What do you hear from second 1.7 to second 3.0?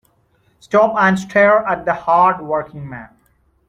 the hard working